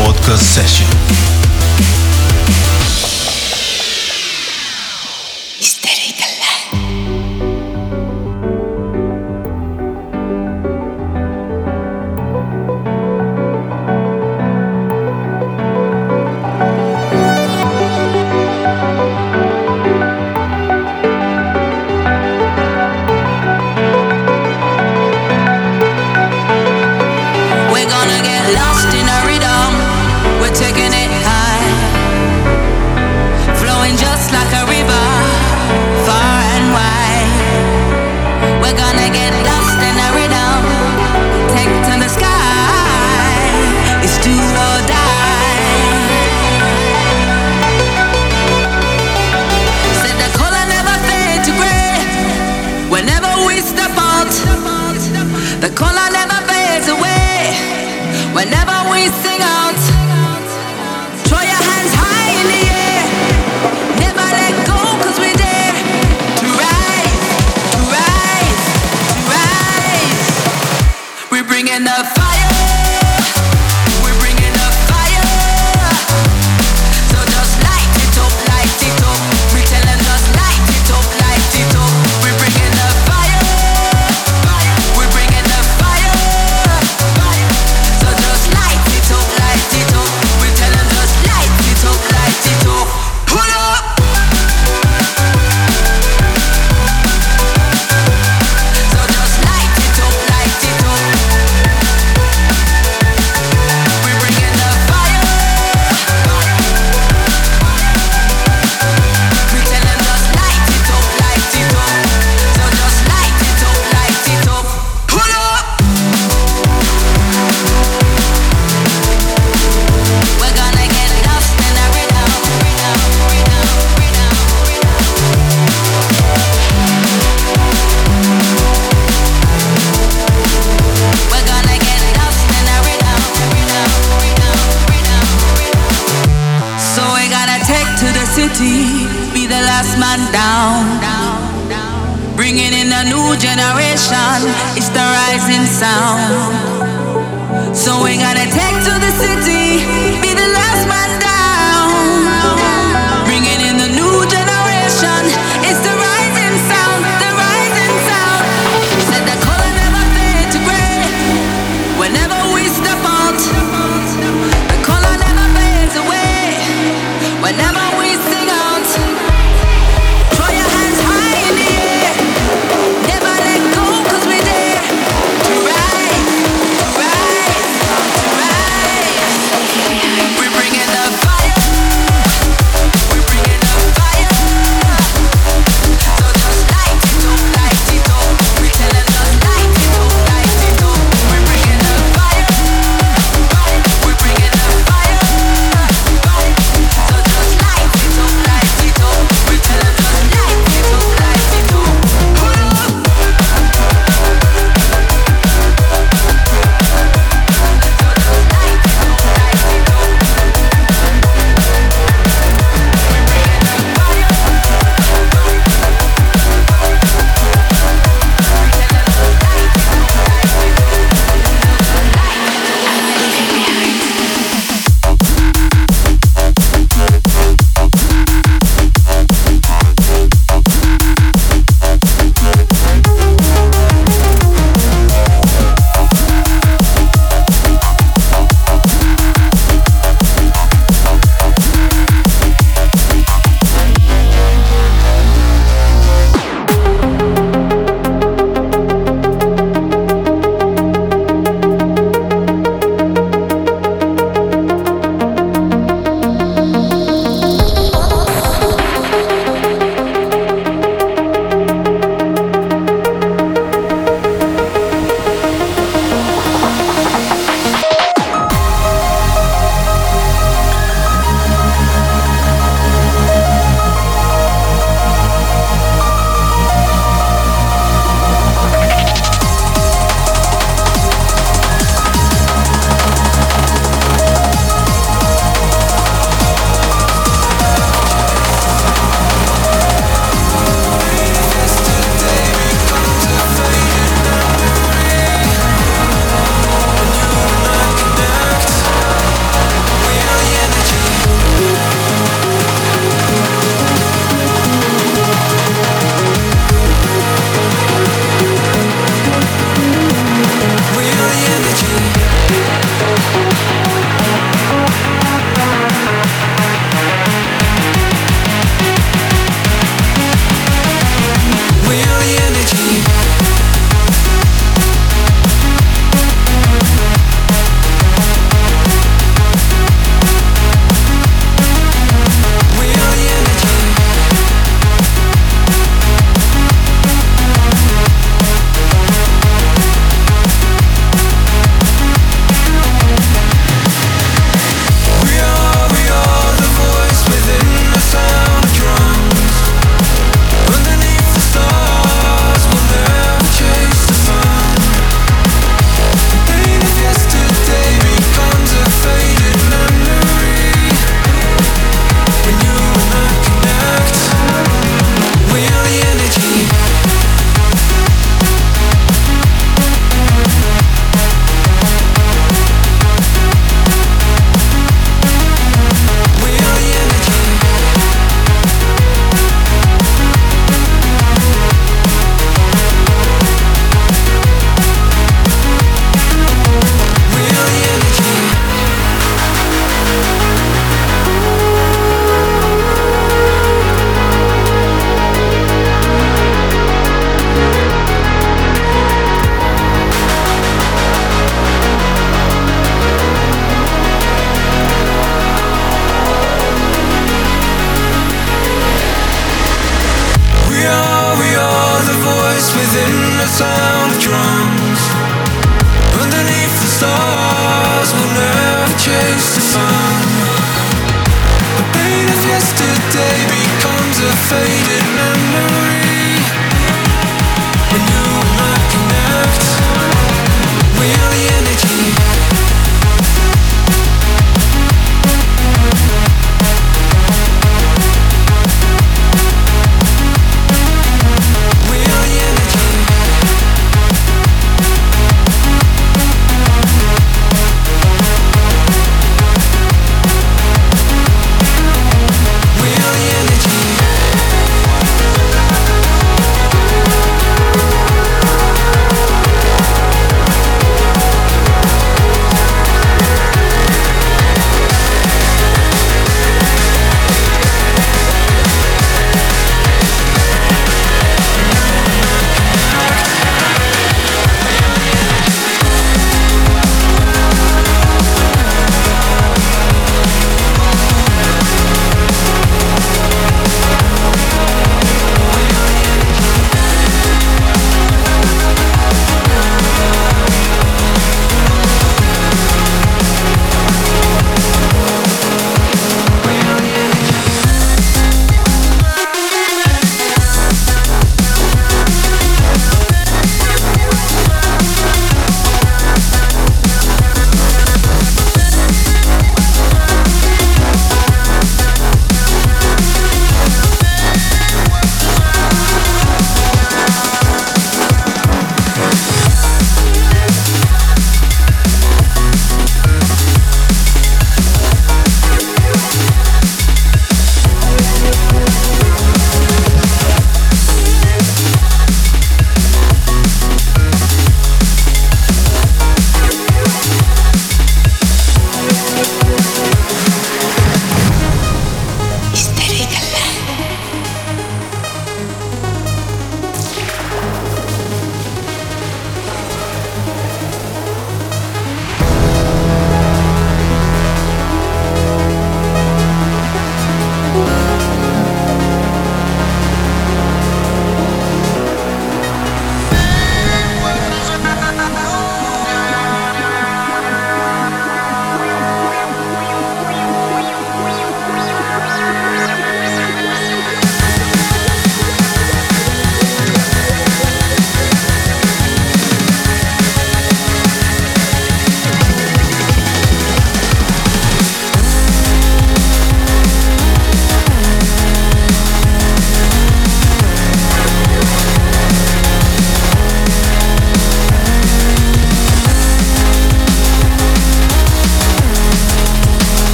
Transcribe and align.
podcast 0.00 0.40
session. 0.54 1.39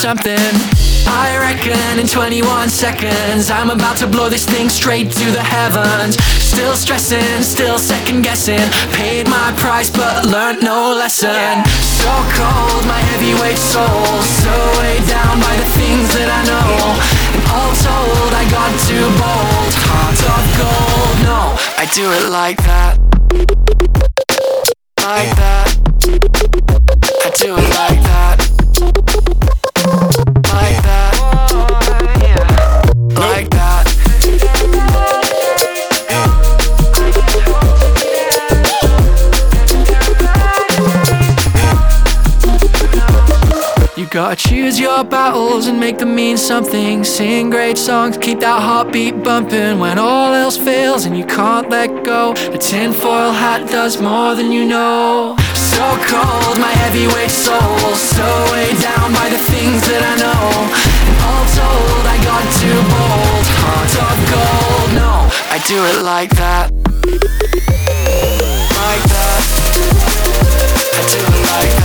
Something. 0.00 0.48
I 1.04 1.36
reckon 1.36 1.98
in 2.00 2.06
21 2.06 2.70
seconds 2.70 3.50
I'm 3.50 3.68
about 3.68 3.98
to 3.98 4.06
blow 4.06 4.30
this 4.30 4.46
thing 4.46 4.70
straight 4.70 5.12
to 5.12 5.26
the 5.30 5.42
heavens. 5.44 6.16
Still 6.40 6.74
stressing, 6.74 7.42
still 7.42 7.78
second 7.78 8.22
guessing 8.22 8.64
Paid 8.96 9.28
my 9.28 9.52
price 9.58 9.90
but 9.90 10.24
learned 10.24 10.62
no 10.62 10.96
lesson. 10.96 11.52
So 12.00 12.08
cold, 12.32 12.82
my 12.88 13.00
heavyweight 13.12 13.60
soul. 13.60 14.24
So 14.40 14.54
weighed 14.80 15.04
down 15.04 15.36
by 15.36 15.54
the 15.60 15.68
things 15.76 16.08
that 16.16 16.32
I 16.32 16.40
know. 16.48 16.72
And 17.36 17.44
all 17.52 17.74
told, 17.84 18.32
I 18.32 18.44
got 18.48 18.72
too 18.88 19.04
bold. 19.20 19.72
Heart 19.84 20.20
of 20.32 20.44
gold, 20.56 21.16
no, 21.28 21.40
I 21.76 21.84
do 21.92 22.08
it 22.10 22.30
like 22.30 22.56
that 22.64 23.09
gotta 44.30 44.48
choose 44.48 44.78
your 44.78 45.02
battles 45.02 45.66
and 45.66 45.80
make 45.80 45.98
them 45.98 46.14
mean 46.14 46.36
something. 46.36 47.02
Sing 47.02 47.50
great 47.50 47.76
songs, 47.76 48.16
keep 48.16 48.38
that 48.38 48.62
heartbeat 48.62 49.24
bumping 49.24 49.80
when 49.80 49.98
all 49.98 50.32
else 50.32 50.56
fails 50.56 51.04
and 51.04 51.18
you 51.18 51.24
can't 51.24 51.68
let 51.68 52.04
go. 52.04 52.32
A 52.52 52.58
tinfoil 52.58 53.32
hat 53.32 53.68
does 53.68 54.00
more 54.00 54.36
than 54.36 54.52
you 54.52 54.64
know. 54.64 55.34
So 55.54 55.82
cold, 56.06 56.60
my 56.60 56.72
heavyweight 56.82 57.30
soul, 57.30 57.94
so 57.96 58.26
weighed 58.52 58.78
down 58.78 59.12
by 59.12 59.28
the 59.34 59.40
things 59.50 59.80
that 59.90 60.02
I 60.12 60.14
know. 60.22 60.46
And 61.08 61.16
all 61.26 61.46
told, 61.58 62.04
I 62.06 62.16
got 62.30 62.44
too 62.62 62.80
bold. 62.86 63.46
Heart 63.62 63.94
of 64.06 64.18
gold, 64.30 64.88
no, 64.94 65.26
I 65.50 65.58
do 65.66 65.78
it 65.90 66.04
like 66.04 66.30
that. 66.38 66.70
Like 68.78 69.04
that. 69.10 69.42
I 70.94 71.02
do 71.10 71.18
it 71.18 71.42
like 71.50 71.70
that. 71.74 71.79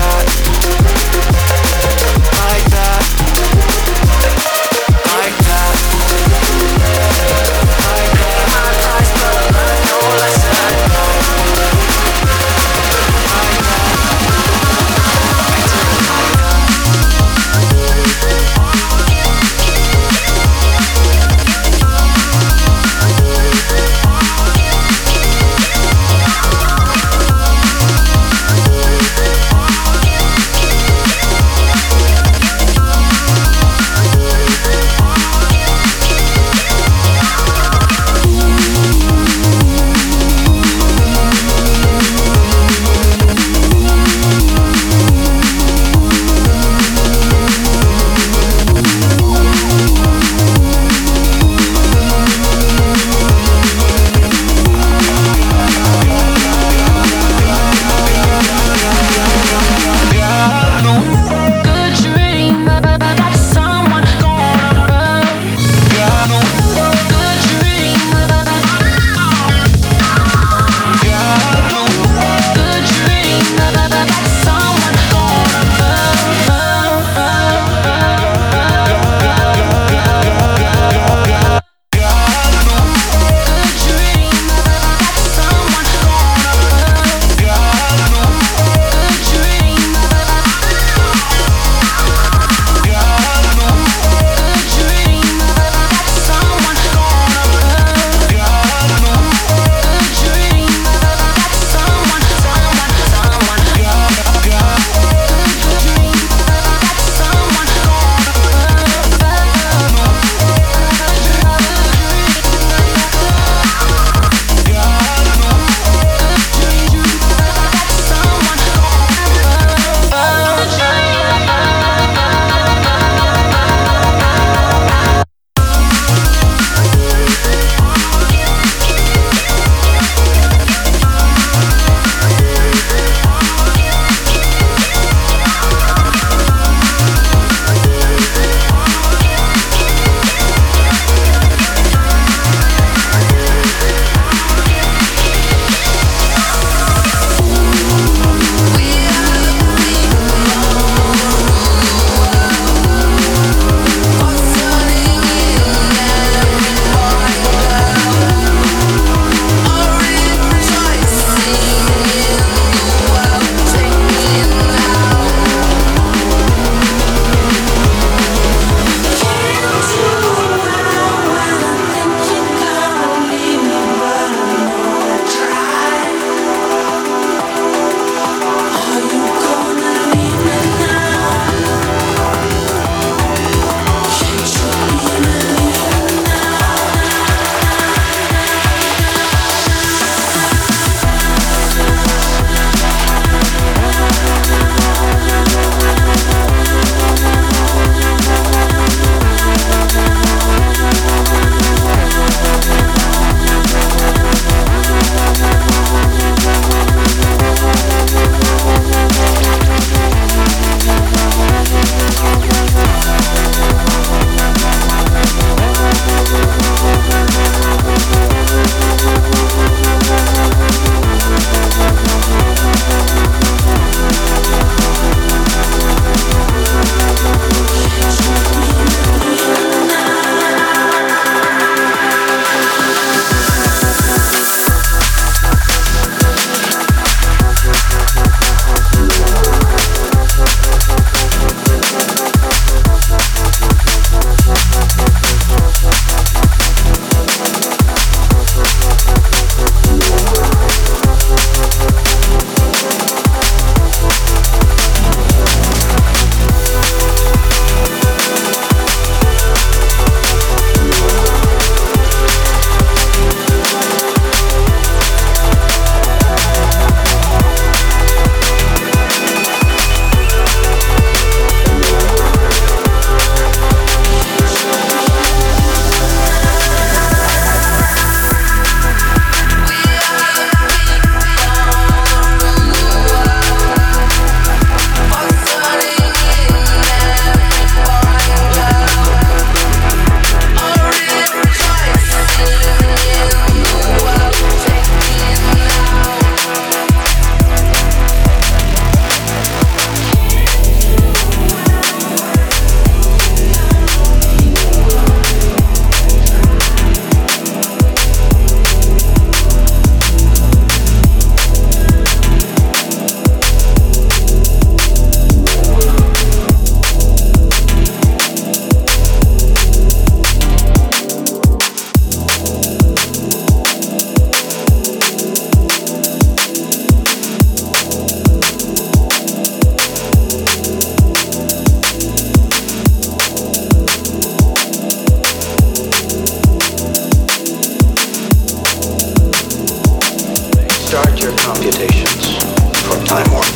time 343.16 343.32
warp. 343.32 343.55